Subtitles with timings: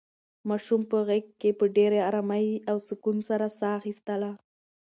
[0.49, 4.31] ماشوم په غېږ کې په ډېرې ارامۍ او سکون سره ساه اخیستله.